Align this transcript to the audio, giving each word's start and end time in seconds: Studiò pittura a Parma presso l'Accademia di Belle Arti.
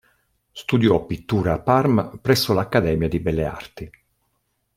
Studiò 0.51 1.05
pittura 1.05 1.53
a 1.53 1.59
Parma 1.59 2.07
presso 2.17 2.53
l'Accademia 2.53 3.07
di 3.07 3.19
Belle 3.19 3.45
Arti. 3.45 3.89